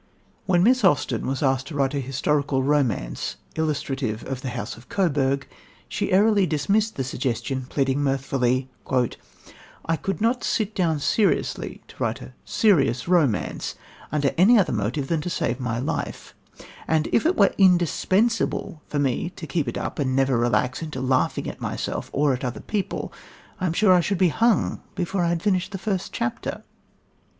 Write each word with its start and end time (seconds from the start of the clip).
When 0.47 0.63
Miss 0.63 0.83
Austen 0.83 1.27
was 1.27 1.43
asked 1.43 1.67
to 1.67 1.75
write 1.75 1.93
a 1.93 1.99
historical 1.99 2.63
romance 2.63 3.35
"illustrative 3.55 4.23
of 4.23 4.41
the 4.41 4.49
house 4.49 4.75
of 4.75 4.89
Coburg," 4.89 5.47
she 5.87 6.11
airily 6.11 6.47
dismissed 6.47 6.95
the 6.95 7.03
suggestion, 7.03 7.67
pleading 7.69 7.99
mirthfully: 8.01 8.67
"I 9.85 9.95
could 9.97 10.19
not 10.19 10.43
sit 10.43 10.73
down 10.73 10.97
seriously 10.99 11.83
to 11.87 11.95
write 11.99 12.19
a 12.19 12.33
serious 12.45 13.07
romance 13.07 13.75
under 14.11 14.31
any 14.39 14.57
other 14.57 14.73
motive 14.73 15.07
than 15.07 15.21
to 15.21 15.29
save 15.29 15.59
my 15.59 15.77
life, 15.77 16.33
and 16.87 17.07
if 17.11 17.23
it 17.27 17.37
were 17.37 17.53
indispensable 17.59 18.81
for 18.87 18.97
me 18.97 19.29
to 19.35 19.45
keep 19.45 19.67
it 19.67 19.77
up 19.77 19.99
and 19.99 20.15
never 20.15 20.35
relax 20.35 20.81
into 20.81 20.99
laughing 20.99 21.47
at 21.47 21.61
myself 21.61 22.09
or 22.11 22.33
at 22.33 22.43
other 22.43 22.61
people 22.61 23.13
I 23.59 23.67
am 23.67 23.73
sure 23.73 23.93
I 23.93 23.99
should 24.01 24.17
be 24.17 24.29
hung 24.29 24.81
before 24.95 25.23
I 25.23 25.29
had 25.29 25.43
finished 25.43 25.71
the 25.71 25.77
first 25.77 26.11
chapter." 26.11 26.63